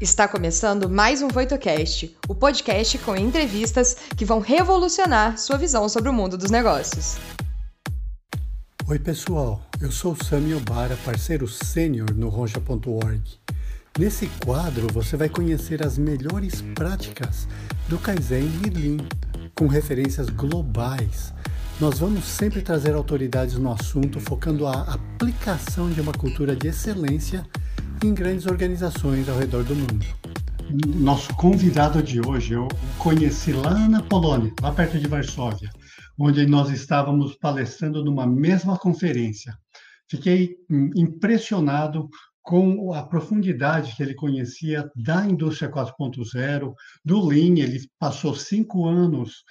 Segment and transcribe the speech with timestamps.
[0.00, 6.08] Está começando mais um VoitoCast, o podcast com entrevistas que vão revolucionar sua visão sobre
[6.08, 7.18] o mundo dos negócios.
[8.88, 9.60] Oi, pessoal.
[9.78, 13.20] Eu sou Sami Obara, parceiro sênior no Roncha.org.
[13.98, 17.46] Nesse quadro, você vai conhecer as melhores práticas
[17.86, 19.06] do Kaizen e Lean,
[19.54, 21.34] com referências globais.
[21.78, 27.46] Nós vamos sempre trazer autoridades no assunto, focando a aplicação de uma cultura de excelência
[28.02, 30.06] em grandes organizações ao redor do mundo.
[30.96, 32.66] Nosso convidado de hoje eu
[32.96, 35.68] conheci lá na Polônia, lá perto de Varsóvia,
[36.18, 39.54] onde nós estávamos palestrando numa mesma conferência.
[40.08, 40.56] Fiquei
[40.96, 42.08] impressionado
[42.42, 46.72] com a profundidade que ele conhecia da indústria 4.0,
[47.04, 47.58] do Lean.
[47.58, 49.44] Ele passou cinco anos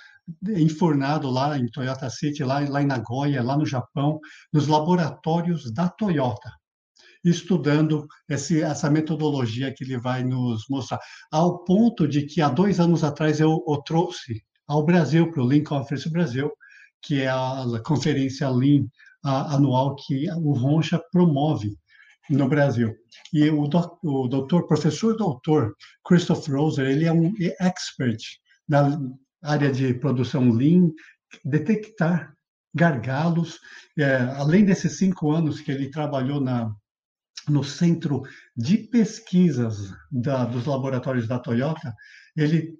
[0.47, 4.19] enfornado lá em Toyota City, lá, lá em Nagoya, lá no Japão,
[4.51, 6.58] nos laboratórios da Toyota
[7.23, 10.99] estudando esse, essa metodologia que ele vai nos mostrar,
[11.31, 15.45] ao ponto de que há dois anos atrás eu o trouxe ao Brasil, para o
[15.45, 16.51] Lean Conference Brasil,
[17.01, 18.85] que é a conferência Lean
[19.23, 21.75] a, anual que o Roncha promove
[22.29, 22.93] no Brasil.
[23.33, 25.75] E o, do, o doutor, professor doutor
[26.07, 28.21] Christoph Roser, ele é um expert
[28.67, 28.99] na
[29.41, 30.91] área de produção Lean,
[31.43, 32.33] detectar
[32.73, 33.59] gargalos,
[33.97, 36.71] é, além desses cinco anos que ele trabalhou na
[37.49, 38.23] no centro
[38.55, 41.93] de pesquisas da, dos laboratórios da Toyota,
[42.35, 42.77] ele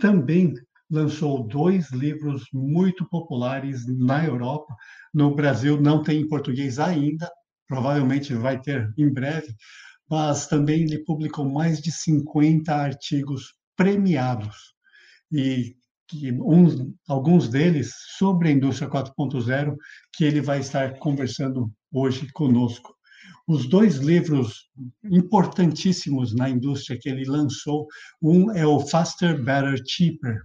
[0.00, 0.54] também
[0.90, 4.74] lançou dois livros muito populares na Europa.
[5.12, 7.30] No Brasil não tem em português ainda,
[7.66, 9.54] provavelmente vai ter em breve,
[10.08, 14.74] mas também ele publicou mais de 50 artigos premiados.
[15.32, 15.76] E
[16.40, 16.76] uns,
[17.08, 19.74] alguns deles sobre a indústria 4.0,
[20.12, 22.95] que ele vai estar conversando hoje conosco.
[23.48, 24.68] Os dois livros
[25.04, 27.86] importantíssimos na indústria que ele lançou,
[28.20, 30.42] um é o Faster, Better, Cheaper,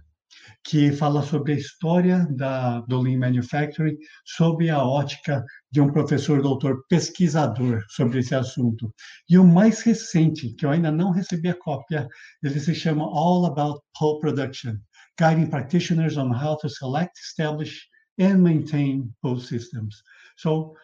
[0.64, 6.40] que fala sobre a história da, do Lean Manufacturing, sob a ótica de um professor
[6.40, 8.94] doutor pesquisador sobre esse assunto.
[9.28, 12.06] E o mais recente, que eu ainda não recebi a cópia,
[12.42, 14.76] ele se chama All About Pulp Production,
[15.18, 17.80] Guiding Practitioners on How to Select, Establish
[18.20, 20.02] and Maintain Pulp Systems.
[20.36, 20.74] So,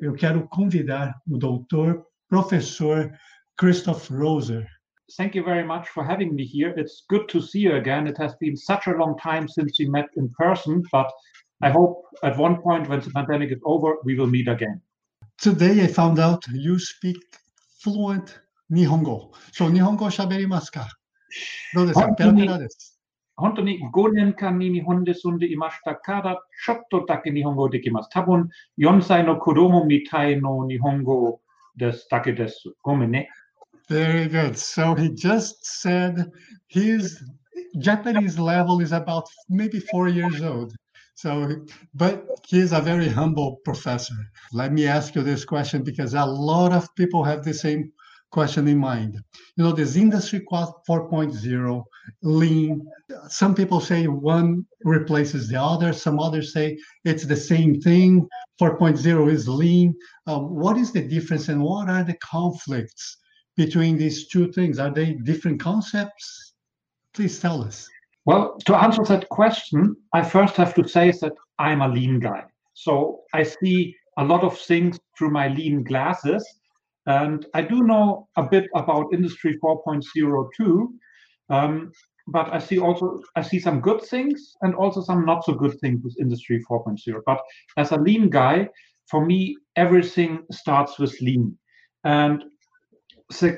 [0.00, 3.10] eu quero convidar o doutor, professor
[3.58, 4.66] Christoph Roser.
[5.16, 6.74] Thank you very much for having me here.
[6.76, 8.06] It's good to see you again.
[8.06, 11.10] It has been such a long time since we met in person, but
[11.62, 14.80] I hope at one point when the pandemic is over, we will meet again.
[15.38, 17.16] Today I found out you speak
[17.80, 18.40] fluent
[18.70, 19.32] Nihongo.
[19.52, 20.88] So Nihongo 喋りますか
[21.74, 22.89] どうですかペラペラです。
[23.36, 28.08] 本当に5年間に日本で住んでいましたから、ちょっとだけ日本語できます。
[28.10, 31.40] 多分4歳の子供みたいの日本語
[31.76, 32.72] ですだけです。
[32.82, 33.28] ごめんね。
[33.88, 34.56] Very good.
[34.56, 36.30] So he just said
[36.68, 37.22] his
[37.78, 40.74] Japanese level is about maybe four years old.
[41.14, 44.14] So, but he is a very humble professor.
[44.52, 47.92] Let me ask you this question because a lot of people have the same
[48.31, 49.19] question in mind.
[49.57, 51.83] You know, this industry 4.0,
[52.23, 52.87] lean,
[53.27, 58.27] some people say one replaces the other, some others say it's the same thing.
[58.59, 59.93] 4.0 is lean.
[60.27, 63.17] Uh, what is the difference and what are the conflicts
[63.57, 64.79] between these two things?
[64.79, 66.53] Are they different concepts?
[67.13, 67.87] Please tell us.
[68.25, 72.43] Well, to answer that question, I first have to say that I'm a lean guy.
[72.73, 76.45] So I see a lot of things through my lean glasses
[77.07, 80.93] and I do know a bit about Industry 4.0 too,
[81.49, 81.91] um,
[82.27, 85.79] but I see also I see some good things and also some not so good
[85.79, 87.21] things with Industry 4.0.
[87.25, 87.39] But
[87.77, 88.69] as a lean guy,
[89.09, 91.57] for me, everything starts with lean.
[92.03, 92.43] And
[93.39, 93.57] the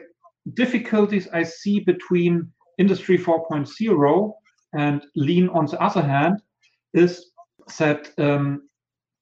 [0.53, 4.33] difficulties I see between Industry 4.0
[4.73, 6.41] and lean on the other hand
[6.93, 7.31] is
[7.77, 8.69] that um,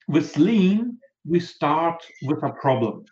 [0.08, 3.06] with lean, we start with a problem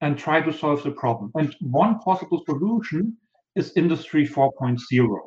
[0.00, 1.30] and try to solve the problem.
[1.34, 3.16] And one possible solution
[3.56, 5.18] is Industry 4.0,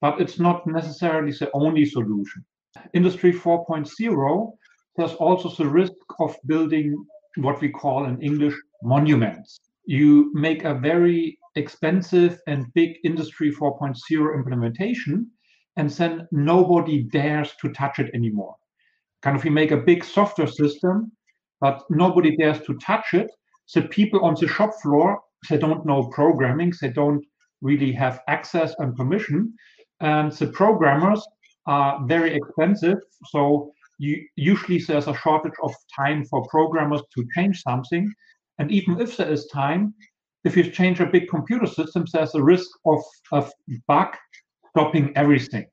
[0.00, 2.44] but it's not necessarily the only solution.
[2.94, 4.52] Industry 4.0,
[4.96, 6.96] there's also the risk of building
[7.36, 9.60] what we call in English monuments.
[9.84, 15.30] You make a very expensive and big Industry 4.0 implementation,
[15.76, 18.56] and then nobody dares to touch it anymore.
[19.22, 21.12] Kind of, you make a big software system,
[21.60, 23.30] but nobody dares to touch it
[23.74, 27.24] the people on the shop floor they don't know programming they don't
[27.60, 29.52] really have access and permission
[30.00, 31.22] and the programmers
[31.66, 37.60] are very expensive so you, usually there's a shortage of time for programmers to change
[37.62, 38.10] something
[38.58, 39.94] and even if there is time
[40.44, 43.44] if you change a big computer system, there's a risk of a
[43.86, 44.16] bug
[44.70, 45.66] stopping everything.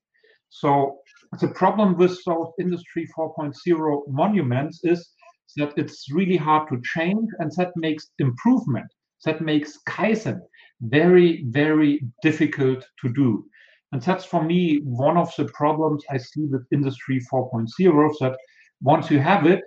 [0.50, 0.98] So
[1.40, 5.12] the problem with those Industry 4.0 monuments is
[5.58, 8.88] that it's really hard to change, and that makes improvement,
[9.26, 10.40] that makes Kaizen
[10.82, 13.46] very, very difficult to do.
[13.92, 18.36] And that's for me one of the problems I see with Industry 4.0 that
[18.82, 19.62] once you have it,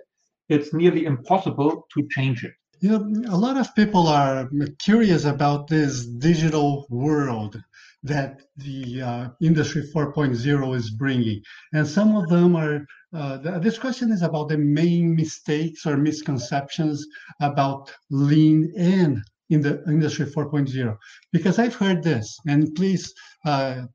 [0.49, 2.53] it's nearly impossible to change it.
[2.81, 4.49] You know, a lot of people are
[4.79, 7.61] curious about this digital world
[8.03, 11.41] that the uh, Industry 4.0 is bringing.
[11.73, 17.05] And some of them are, uh, this question is about the main mistakes or misconceptions
[17.41, 20.95] about lean in in the Industry 4.0.
[21.33, 23.11] Because I've heard this, and please
[23.45, 23.85] uh,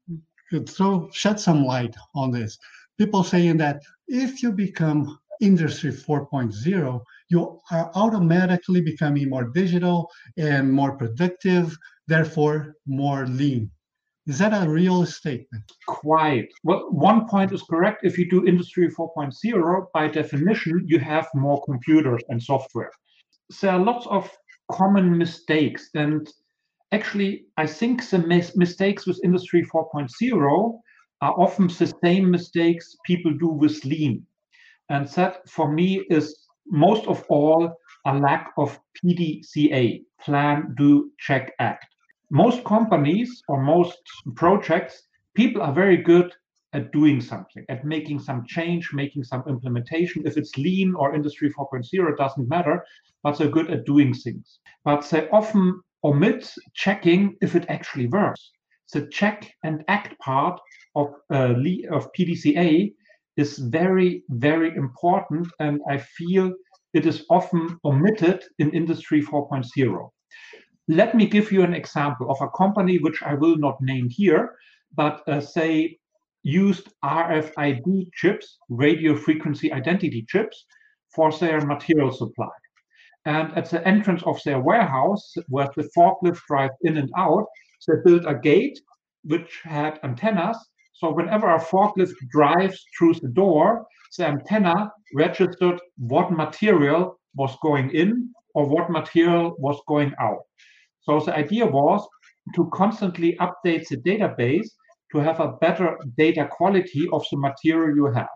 [0.67, 2.59] throw, shed some light on this.
[2.99, 10.73] People saying that if you become Industry 4.0, you are automatically becoming more digital and
[10.73, 13.71] more productive, therefore more lean.
[14.27, 15.65] Is that a real statement?
[15.87, 16.49] Quite.
[16.63, 18.05] Well, one point is correct.
[18.05, 22.91] If you do Industry 4.0, by definition, you have more computers and software.
[23.61, 24.31] There are lots of
[24.71, 25.91] common mistakes.
[25.95, 26.27] And
[26.93, 30.79] actually, I think the mis- mistakes with Industry 4.0
[31.21, 34.27] are often the same mistakes people do with Lean.
[34.89, 37.75] And that for me is most of all
[38.07, 41.94] a lack of PDCA, plan, do, check, act.
[42.31, 43.99] Most companies or most
[44.35, 45.03] projects,
[45.35, 46.33] people are very good
[46.73, 50.27] at doing something, at making some change, making some implementation.
[50.27, 52.85] If it's lean or industry 4.0, it doesn't matter,
[53.23, 54.59] but they're good at doing things.
[54.85, 58.51] But they often omit checking if it actually works.
[58.93, 60.61] The check and act part
[60.95, 61.55] of, uh,
[61.91, 62.93] of PDCA
[63.37, 65.49] is very, very important.
[65.59, 66.53] And I feel
[66.93, 70.11] it is often omitted in Industry 4.0.
[70.89, 74.57] Let me give you an example of a company which I will not name here,
[74.95, 75.99] but uh, say
[76.43, 80.67] used RFID chips, radio frequency identity chips,
[81.15, 82.51] for their material supply.
[83.25, 87.47] And at the entrance of their warehouse, where the forklift drive in and out,
[87.87, 88.79] they built a gate
[89.23, 90.59] which had antennas
[90.95, 93.85] so whenever a forklift drives through the door,
[94.17, 100.45] the antenna registered what material was going in or what material was going out.
[101.05, 102.07] So the idea was
[102.55, 104.69] to constantly update the database
[105.13, 108.29] to have a better data quality of the material you have.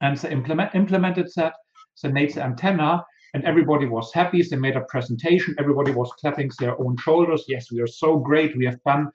[0.00, 1.54] And they implement, implemented that.
[2.02, 3.02] They made the antenna,
[3.32, 4.42] and everybody was happy.
[4.42, 5.54] They made a presentation.
[5.58, 7.44] Everybody was clapping their own shoulders.
[7.48, 8.56] Yes, we are so great.
[8.56, 9.08] We have done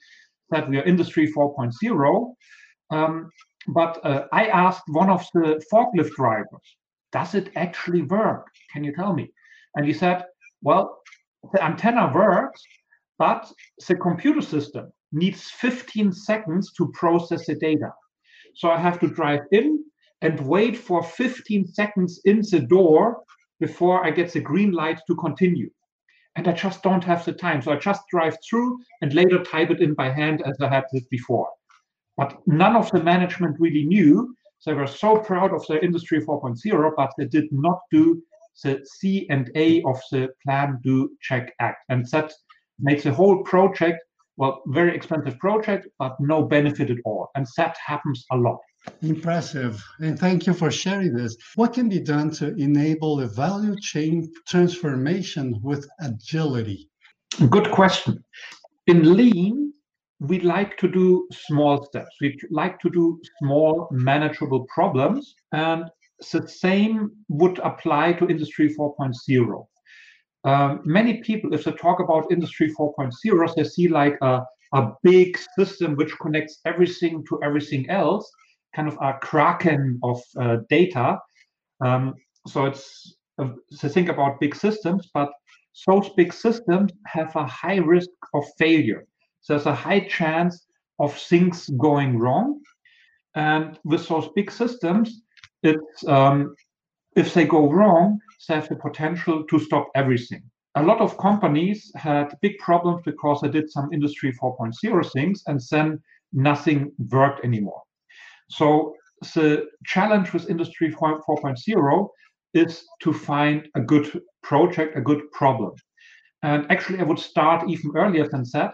[0.50, 0.68] that.
[0.68, 2.34] We are Industry 4.0.
[2.90, 3.30] Um,
[3.68, 6.78] but uh, I asked one of the forklift drivers,
[7.12, 8.48] does it actually work?
[8.74, 9.32] Can you tell me?
[9.76, 10.26] And he said,
[10.64, 11.02] well,
[11.54, 12.64] the antenna works,
[13.22, 13.54] but
[13.88, 17.92] the computer system needs 15 seconds to process the data.
[18.56, 19.86] So I have to drive in
[20.24, 23.22] and wait for 15 seconds in the door
[23.60, 25.70] before I get the green light to continue.
[26.36, 27.62] And I just don't have the time.
[27.62, 30.86] So I just drive through and later type it in by hand as I had
[30.92, 31.50] this before.
[32.18, 34.36] But none of the management really knew.
[34.66, 38.20] They were so proud of their Industry 4.0, but they did not do
[38.64, 41.86] the C and A of the plan, do, check, act.
[41.90, 42.34] And that
[42.82, 44.00] makes a whole project,
[44.38, 47.30] well, very expensive project, but no benefit at all.
[47.36, 48.60] And that happens a lot.
[49.02, 49.84] Impressive.
[50.00, 51.36] And thank you for sharing this.
[51.56, 56.90] What can be done to enable a value chain transformation with agility?
[57.50, 58.24] Good question.
[58.88, 59.74] In Lean,
[60.20, 62.16] we like to do small steps.
[62.20, 65.36] We like to do small, manageable problems.
[65.52, 65.86] And
[66.32, 69.66] the same would apply to Industry 4.0.
[70.44, 74.42] Um, many people, if they talk about Industry 4.0, they see like a,
[74.74, 78.30] a big system which connects everything to everything else,
[78.76, 81.20] kind of a kraken of uh, data.
[81.84, 82.14] Um,
[82.48, 85.30] so it's uh, to think about big systems, but
[85.88, 89.06] those big systems have a high risk of failure
[89.42, 90.66] So there's a high chance
[91.00, 92.60] of things going wrong.
[93.36, 95.22] And with those big systems,
[95.64, 96.56] it's um,
[97.16, 100.44] if they go wrong, they have the potential to stop everything.
[100.76, 105.60] A lot of companies had big problems because they did some Industry 4.0 things and
[105.70, 106.02] then
[106.34, 107.82] nothing worked anymore.
[108.50, 108.96] So
[109.36, 112.08] the challenge with Industry 4.0
[112.54, 115.74] is to find a good project, a good problem.
[116.44, 118.74] And actually, I would start even earlier than that.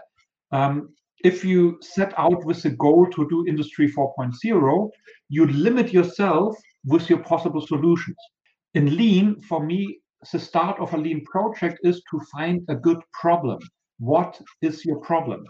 [0.52, 0.94] Um,
[1.24, 4.90] if you set out with the goal to do Industry 4.0,
[5.28, 8.16] you limit yourself with your possible solutions.
[8.74, 10.00] In Lean, for me,
[10.32, 13.60] the start of a Lean project is to find a good problem.
[13.98, 15.44] what is your problem?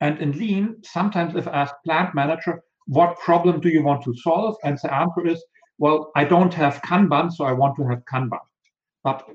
[0.00, 4.14] And in Lean, sometimes if I ask plant manager, what problem do you want to
[4.16, 4.56] solve?
[4.64, 5.42] And the answer is,
[5.78, 8.40] well, I don't have Kanban, so I want to have Kanban.
[9.04, 9.28] But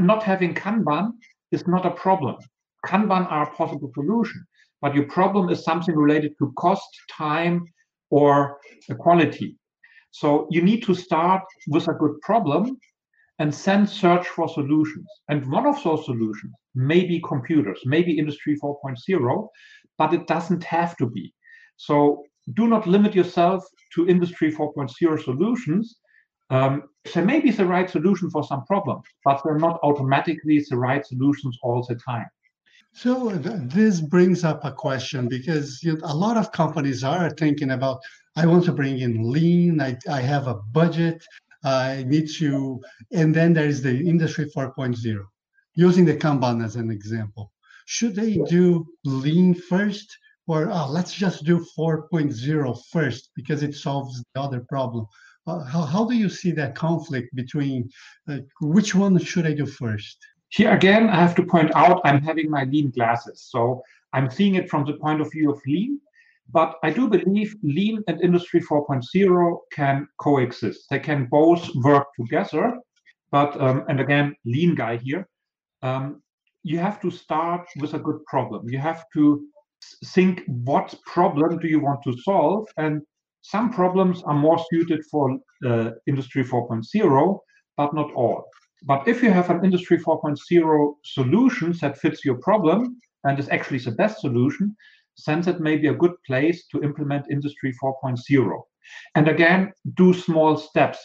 [0.00, 1.12] not having Kanban
[1.52, 2.36] is not a problem.
[2.86, 4.44] Kanban are a possible solution,
[4.80, 7.64] but your problem is something related to cost, time,
[8.10, 8.58] or
[8.98, 9.57] quality.
[10.10, 12.78] So you need to start with a good problem
[13.38, 15.06] and then search for solutions.
[15.28, 19.48] And one of those solutions may be computers, maybe Industry 4.0,
[19.96, 21.32] but it doesn't have to be.
[21.76, 22.24] So
[22.54, 25.96] do not limit yourself to Industry 4.0 solutions.
[26.50, 26.84] Um,
[27.14, 31.04] they may be the right solution for some problems, but they're not automatically the right
[31.06, 32.26] solutions all the time.
[32.94, 37.70] So this brings up a question because you know, a lot of companies are thinking
[37.70, 38.00] about,
[38.38, 41.24] I want to bring in lean, I, I have a budget,
[41.64, 42.80] I need to,
[43.10, 45.24] and then there is the industry 4.0,
[45.74, 47.50] using the Kanban as an example.
[47.86, 50.16] Should they do lean first
[50.46, 55.06] or oh, let's just do 4.0 first because it solves the other problem?
[55.48, 57.90] Uh, how, how do you see that conflict between
[58.28, 60.16] uh, which one should I do first?
[60.50, 63.48] Here again, I have to point out I'm having my lean glasses.
[63.50, 66.00] So I'm seeing it from the point of view of lean,
[66.50, 70.88] but I do believe lean and industry 4.0 can coexist.
[70.90, 72.78] They can both work together.
[73.30, 75.28] But, um, and again, lean guy here,
[75.82, 76.22] um,
[76.62, 78.68] you have to start with a good problem.
[78.68, 79.44] You have to
[80.06, 82.66] think what problem do you want to solve?
[82.78, 83.02] And
[83.42, 87.38] some problems are more suited for uh, industry 4.0,
[87.76, 88.48] but not all.
[88.84, 93.78] But if you have an Industry 4.0 solution that fits your problem and is actually
[93.78, 94.76] the best solution,
[95.26, 98.62] then that may be a good place to implement Industry 4.0.
[99.14, 100.98] And again, do small steps.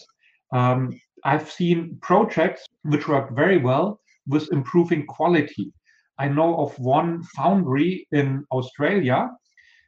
[0.52, 5.74] Um, I've seen projects which work very well with improving quality.
[6.20, 9.30] I know of one foundry in Australia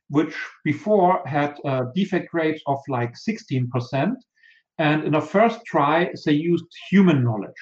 [0.09, 4.13] which before had uh, defect rates of like 16%.
[4.77, 7.61] And in a first try, they used human knowledge.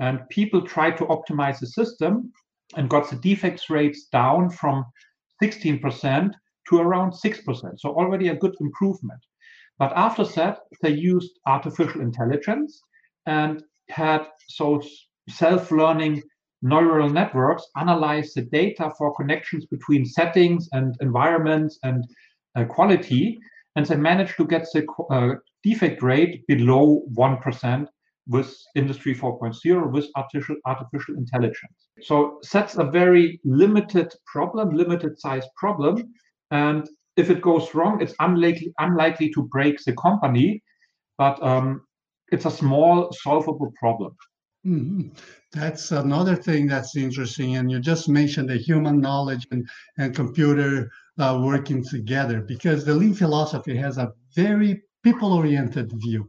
[0.00, 2.32] And people tried to optimize the system
[2.76, 4.84] and got the defects rates down from
[5.42, 6.32] 16%
[6.68, 7.80] to around 6%.
[7.80, 9.20] So already a good improvement.
[9.78, 12.80] But after that, they used artificial intelligence
[13.26, 14.82] and had so
[15.28, 16.22] self-learning
[16.62, 22.04] neural networks analyze the data for connections between settings and environments and
[22.56, 23.38] uh, quality.
[23.76, 27.86] And they managed to get the uh, defect rate below 1%
[28.28, 31.88] with Industry 4.0 with artificial, artificial intelligence.
[32.02, 36.12] So that's a very limited problem, limited size problem.
[36.50, 40.62] And if it goes wrong, it's unlikely, unlikely to break the company,
[41.18, 41.82] but um,
[42.32, 44.14] it's a small solvable problem.
[44.66, 45.08] Mm-hmm.
[45.52, 47.56] That's another thing that's interesting.
[47.56, 52.94] And you just mentioned the human knowledge and, and computer uh, working together because the
[52.94, 56.28] lean philosophy has a very people oriented view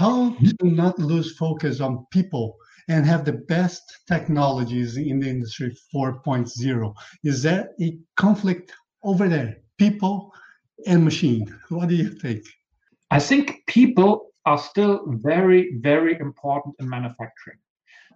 [0.00, 0.46] how hmm?
[0.60, 2.56] to not lose focus on people
[2.88, 8.72] and have the best technologies in the industry 4.0 is there a conflict
[9.04, 10.32] over there people
[10.86, 11.44] and machine?
[11.68, 12.42] What do you think?
[13.10, 17.58] I think people are still very very important in manufacturing.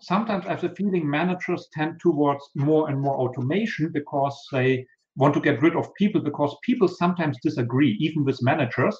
[0.00, 4.86] Sometimes i have the feeling managers tend towards more and more automation because they
[5.16, 8.96] want to get rid of people because people sometimes disagree even with managers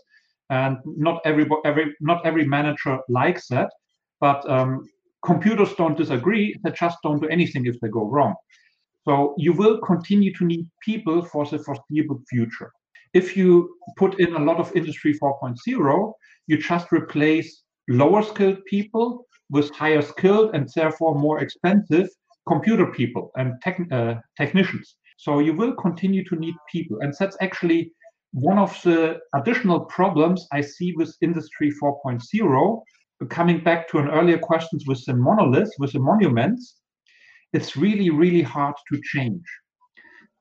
[0.51, 3.71] and not every every not every manager likes that
[4.21, 4.87] but um,
[5.25, 8.35] computers don't disagree they just don't do anything if they go wrong.
[9.07, 12.71] So you will continue to need people for the foreseeable future.
[13.13, 16.13] If you put in a lot of industry 4.0
[16.47, 22.09] you just replace lower skilled people with higher skilled and therefore more expensive
[22.49, 24.97] computer people and tech, uh, technicians.
[25.17, 27.93] So you will continue to need people and that's actually
[28.35, 32.83] one of the additional problems I see with Industry 4.0,
[33.31, 36.81] coming back to an earlier question with the monoliths, with the monuments,
[37.53, 39.45] it's really, really hard to change.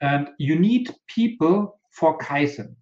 [0.01, 2.75] And you need people for Kaizen.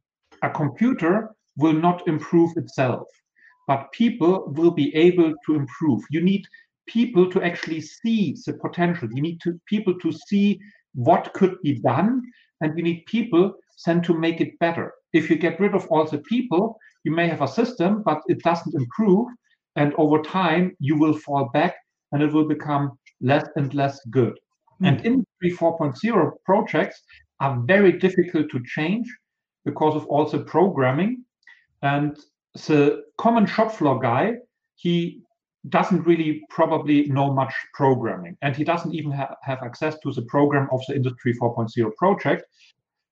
[0.44, 3.06] A computer will not improve itself,
[3.68, 6.02] but people will be able to improve.
[6.10, 6.48] You need
[6.88, 9.10] people to actually see the potential.
[9.14, 10.58] You need to, people to see
[10.94, 12.22] what could be done,
[12.62, 16.06] and you need people then to make it better if you get rid of all
[16.06, 19.28] the people, you may have a system, but it doesn't improve.
[19.76, 21.76] And over time, you will fall back
[22.12, 22.92] and it will become
[23.22, 24.38] less and less good.
[24.82, 24.88] Mm.
[24.88, 27.02] And Industry 4.0 projects
[27.40, 29.08] are very difficult to change
[29.66, 31.24] because of all the programming.
[31.82, 32.18] And
[32.68, 34.36] the common shop floor guy,
[34.76, 35.22] he
[35.70, 40.24] doesn't really probably know much programming and he doesn't even ha- have access to the
[40.24, 42.44] program of the industry 4.0 project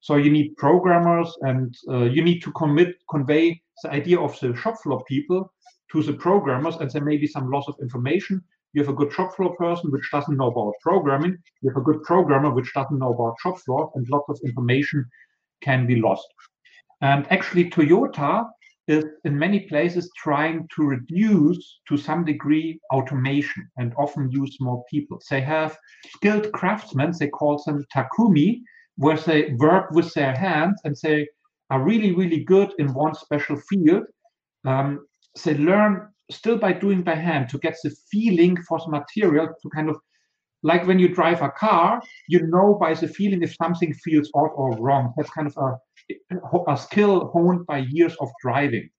[0.01, 4.56] so you need programmers and uh, you need to commit convey the idea of the
[4.56, 5.51] shop floor people
[5.91, 8.41] to the programmers and there may be some loss of information.
[8.74, 11.38] You have a good shop floor person which doesn't know about programming.
[11.62, 15.06] You have a good programmer which doesn't know about shop floor and lots of information
[15.62, 16.27] can be lost.
[17.01, 18.46] And actually toyota
[18.88, 24.84] is in many places trying to reduce to some degree automation and often use more
[24.89, 25.22] people.
[25.29, 25.77] They have
[26.15, 28.62] skilled craftsmen, they call them takumi,
[29.00, 31.25] where they work with their hands and they
[31.70, 34.03] are really, really good in one special field.
[34.65, 35.06] Um,
[35.44, 39.70] they learn still by doing by hand to get the feeling for the material to
[39.70, 39.96] kind of
[40.63, 44.51] like when you drive a car, you know by the feeling if something feels odd
[44.56, 45.13] or wrong.
[45.15, 45.77] That's kind of a
[46.68, 48.89] a skill honed by years of driving.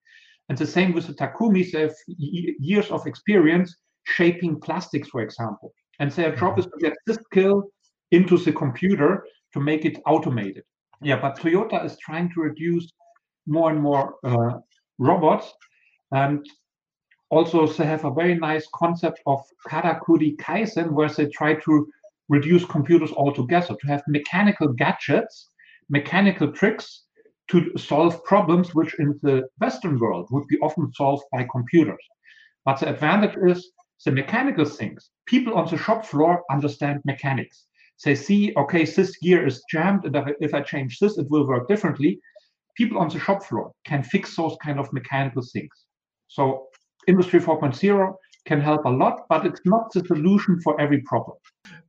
[0.48, 5.72] And the same with the Takumis, they have years of experience shaping plastics, for example.
[5.98, 7.64] And their job is to get this skill
[8.10, 10.64] into the computer to make it automated.
[11.02, 12.92] Yeah, but Toyota is trying to reduce
[13.46, 14.58] more and more uh,
[14.98, 15.52] robots.
[16.12, 16.44] And
[17.30, 21.86] also, they have a very nice concept of Karakuri Kaizen, where they try to
[22.28, 25.50] reduce computers altogether, to have mechanical gadgets
[25.90, 27.04] mechanical tricks
[27.48, 32.02] to solve problems which in the Western world would be often solved by computers.
[32.64, 33.72] But the advantage is
[34.04, 35.10] the mechanical things.
[35.26, 37.66] People on the shop floor understand mechanics.
[38.04, 41.68] They see, okay, this gear is jammed, and if I change this, it will work
[41.68, 42.18] differently.
[42.76, 45.74] People on the shop floor can fix those kind of mechanical things.
[46.28, 46.68] So
[47.06, 48.14] Industry 4.0
[48.46, 51.36] can help a lot, but it's not the solution for every problem.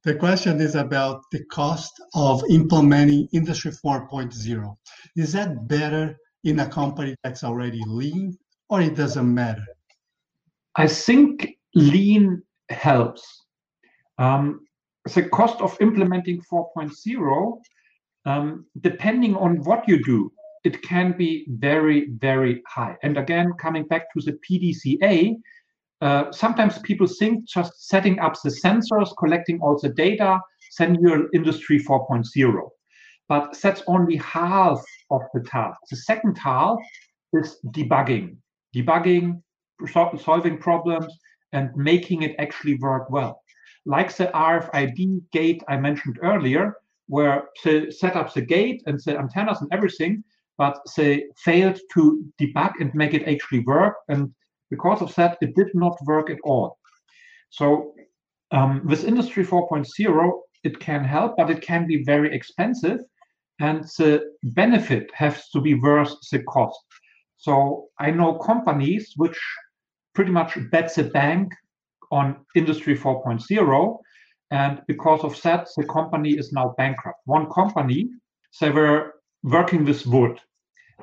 [0.03, 4.75] The question is about the cost of implementing Industry 4.0.
[5.15, 8.37] Is that better in a company that's already lean
[8.69, 9.65] or it doesn't matter?
[10.75, 13.23] I think lean helps.
[14.17, 14.61] Um,
[15.05, 17.61] the cost of implementing 4.0,
[18.25, 20.31] um, depending on what you do,
[20.63, 22.95] it can be very, very high.
[23.01, 25.35] And again, coming back to the PDCA,
[26.01, 30.39] uh, sometimes people think just setting up the sensors, collecting all the data,
[30.71, 32.69] send you Industry 4.0.
[33.27, 35.79] But that's only half of the task.
[35.89, 36.77] The second half
[37.33, 38.35] is debugging,
[38.75, 39.41] debugging,
[39.93, 41.13] solving problems,
[41.53, 43.40] and making it actually work well.
[43.85, 46.75] Like the RFID gate I mentioned earlier,
[47.07, 50.23] where they set up the gate and the antennas and everything,
[50.57, 53.95] but they failed to debug and make it actually work.
[54.07, 54.33] And
[54.69, 56.77] because of that, it did not work at all.
[57.49, 57.93] So
[58.51, 60.31] um, with Industry 4.0,
[60.63, 62.99] it can help, but it can be very expensive,
[63.59, 66.79] and the benefit has to be worth the cost.
[67.37, 69.39] So I know companies which
[70.13, 71.53] pretty much bet the bank
[72.11, 73.97] on Industry 4.0,
[74.51, 77.19] and because of that, the company is now bankrupt.
[77.25, 78.09] One company,
[78.59, 80.39] they were working with wood,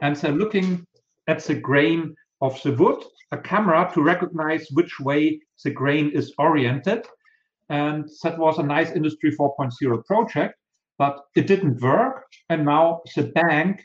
[0.02, 0.86] and they're looking
[1.26, 6.32] at the grain of the wood, a camera to recognize which way the grain is
[6.38, 7.06] oriented.
[7.68, 10.54] And that was a nice Industry 4.0 project,
[10.98, 12.24] but it didn't work.
[12.48, 13.82] And now the bank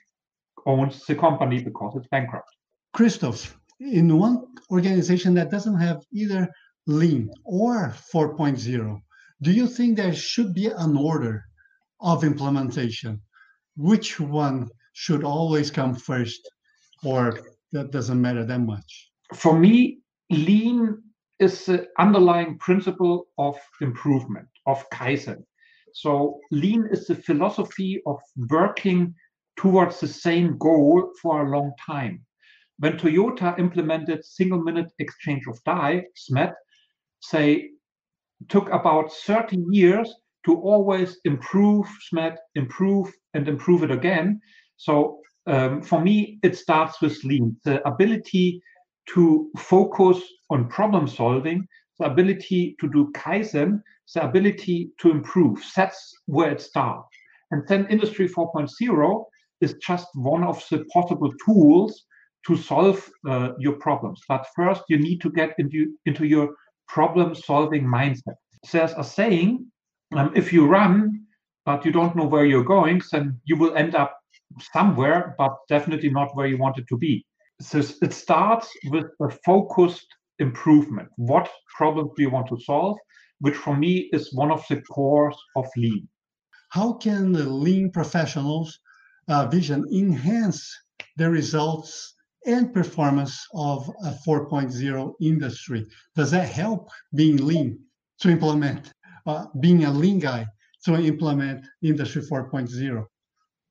[0.65, 2.49] owns the company because it's bankrupt.
[2.93, 6.47] Christoph, in one organization that doesn't have either
[6.87, 9.01] lean or 4.0,
[9.41, 11.45] do you think there should be an order
[12.01, 13.21] of implementation?
[13.75, 16.49] Which one should always come first,
[17.03, 17.39] or
[17.71, 19.11] that doesn't matter that much?
[19.33, 21.01] For me, lean
[21.39, 25.43] is the underlying principle of improvement, of Kaizen.
[25.93, 28.19] So, lean is the philosophy of
[28.49, 29.13] working
[29.57, 32.25] towards the same goal for a long time.
[32.79, 36.53] When Toyota implemented single minute exchange of die, SMED,
[37.31, 37.69] they
[38.49, 40.13] took about 30 years
[40.45, 44.41] to always improve SMED, improve and improve it again.
[44.77, 48.61] So um, for me, it starts with lean the ability
[49.09, 51.67] to focus on problem solving,
[51.99, 53.81] the ability to do Kaizen,
[54.13, 55.63] the ability to improve.
[55.75, 57.07] That's where it starts.
[57.51, 59.25] And then Industry 4.0
[59.61, 62.05] is just one of the possible tools
[62.47, 64.21] to solve uh, your problems.
[64.27, 66.55] But first, you need to get into, into your
[66.87, 68.35] problem solving mindset.
[68.71, 69.65] There's a saying
[70.15, 71.25] um, if you run,
[71.65, 74.17] but you don't know where you're going, then you will end up
[74.73, 77.25] somewhere, but definitely not where you want it to be.
[77.61, 80.07] So it starts with a focused
[80.39, 81.09] improvement.
[81.15, 82.97] What problems do you want to solve?
[83.39, 86.07] Which for me is one of the cores of lean.
[86.69, 88.79] How can the lean professionals'
[89.27, 90.75] uh, vision enhance
[91.17, 92.12] the results
[92.45, 95.87] and performance of a 4.0 industry?
[96.15, 97.79] Does that help being lean
[98.19, 98.93] to implement,
[99.25, 100.45] uh, being a lean guy
[100.85, 103.05] to implement Industry 4.0?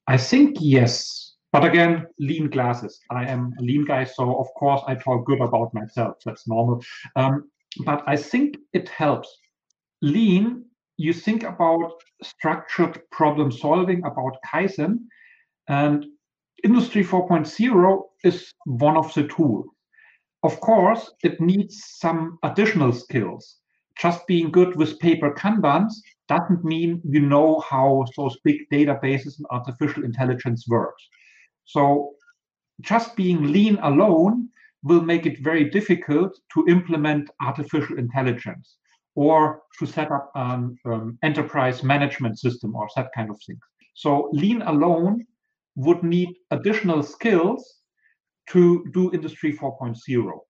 [0.07, 1.37] I think yes.
[1.53, 2.99] But again, lean glasses.
[3.11, 6.17] I am a lean guy, so of course I talk good about myself.
[6.25, 6.83] That's normal.
[7.15, 7.51] Um,
[7.85, 9.29] but I think it helps.
[10.01, 10.65] Lean,
[10.97, 15.07] you think about structured problem solving, about Kaizen,
[15.69, 16.07] and
[16.63, 19.67] Industry 4.0 is one of the tools.
[20.45, 23.57] Of course, it needs some additional skills.
[23.99, 25.93] Just being good with paper Kanbans
[26.29, 31.03] doesn't mean you know how those big databases and artificial intelligence works.
[31.65, 32.15] So
[32.81, 34.49] just being lean alone
[34.83, 38.77] will make it very difficult to implement artificial intelligence
[39.15, 43.59] or to set up an um, enterprise management system or that kind of thing.
[43.95, 45.27] So lean alone
[45.77, 47.81] would need additional skills
[48.51, 50.41] to do Industry 4.0.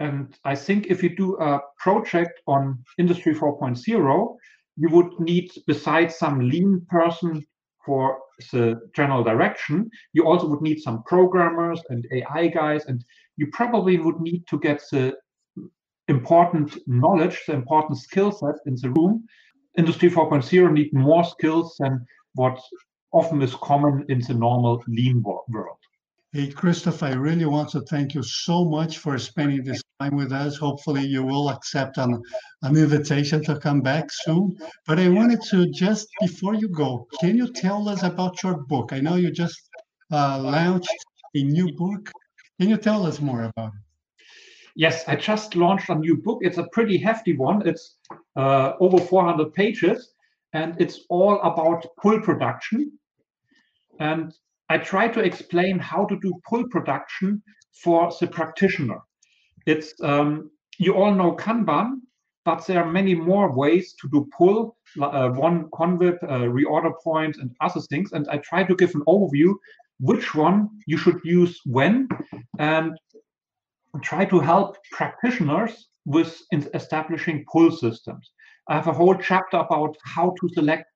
[0.00, 4.36] And I think if you do a project on Industry 4.0,
[4.76, 7.44] you would need, besides some lean person
[7.86, 8.18] for
[8.50, 13.04] the general direction, you also would need some programmers and AI guys, and
[13.36, 15.14] you probably would need to get the
[16.08, 19.24] important knowledge, the important skill set in the room.
[19.78, 22.60] Industry 4.0 need more skills than what
[23.12, 25.76] often is common in the normal lean world.
[26.32, 30.32] Hey, Christoph, I really want to thank you so much for spending this time with
[30.32, 30.56] us.
[30.56, 32.22] Hopefully, you will accept an,
[32.62, 34.56] an invitation to come back soon.
[34.86, 38.94] But I wanted to just, before you go, can you tell us about your book?
[38.94, 39.60] I know you just
[40.10, 40.88] uh, launched
[41.34, 42.10] a new book.
[42.58, 43.80] Can you tell us more about it?
[44.74, 46.38] Yes, I just launched a new book.
[46.40, 47.68] It's a pretty hefty one.
[47.68, 47.98] It's
[48.36, 50.14] uh, over 400 pages,
[50.54, 52.98] and it's all about pull production.
[53.98, 54.32] And
[54.68, 57.42] I try to explain how to do pull production
[57.82, 59.00] for the practitioner.
[59.66, 62.00] It's um, you all know Kanban,
[62.44, 67.36] but there are many more ways to do pull, uh, one CONWIP, uh, reorder point,
[67.36, 68.12] and other things.
[68.12, 69.54] And I try to give an overview
[70.00, 72.08] which one you should use when,
[72.58, 72.98] and
[74.02, 76.40] try to help practitioners with
[76.74, 78.32] establishing pull systems.
[78.68, 80.86] I have a whole chapter about how to select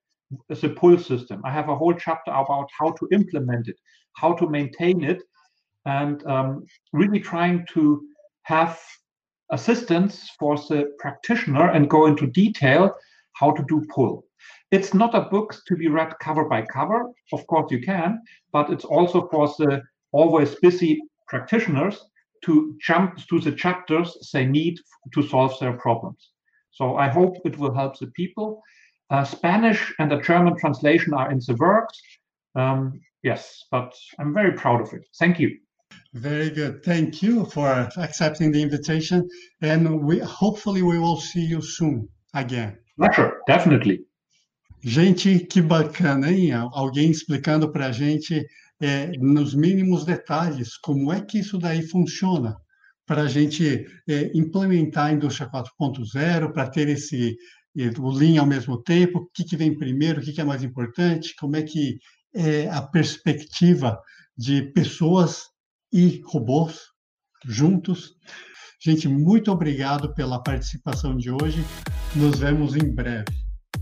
[0.49, 1.41] the pull system.
[1.45, 3.77] I have a whole chapter about how to implement it,
[4.17, 5.23] how to maintain it,
[5.85, 8.03] and um, really trying to
[8.43, 8.81] have
[9.51, 12.93] assistance for the practitioner and go into detail
[13.35, 14.25] how to do pull.
[14.73, 17.13] It's not a book to be read cover by cover.
[17.33, 18.21] Of course, you can,
[18.53, 22.05] but it's also for the always busy practitioners
[22.45, 24.79] to jump to the chapters they need
[25.15, 26.31] to solve their problems.
[26.73, 28.63] So I hope it will help the people.
[29.11, 32.01] Uh, Spanish and the German translation are in the works.
[32.55, 35.07] Um, yes, but I'm very proud of it.
[35.19, 35.51] Thank you.
[36.15, 36.83] Very good.
[36.83, 39.29] Thank you for accepting the invitation.
[39.63, 42.79] And we hopefully we will see you soon again.
[43.15, 44.07] Sure, definitely.
[44.83, 46.53] Gente, que bacana, hein?
[46.73, 48.47] Alguém explicando para a gente
[48.81, 52.57] é, nos mínimos detalhes como é que isso daí funciona
[53.07, 57.37] para a gente é, implementar a indústria 4.0, para ter esse
[57.99, 60.63] o Lean ao mesmo tempo, o que, que vem primeiro, o que, que é mais
[60.63, 61.99] importante, como é que
[62.35, 63.99] é a perspectiva
[64.37, 65.45] de pessoas
[65.93, 66.81] e robôs
[67.45, 68.15] juntos.
[68.83, 71.65] Gente, muito obrigado pela participação de hoje.
[72.15, 73.25] Nos vemos em breve.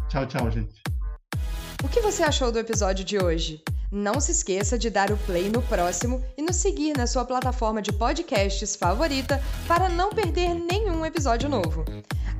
[0.09, 0.81] Tchau, tchau, gente.
[1.83, 3.63] O que você achou do episódio de hoje?
[3.91, 7.83] Não se esqueça de dar o play no próximo e nos seguir na sua plataforma
[7.83, 11.85] de podcasts favorita para não perder nenhum episódio novo.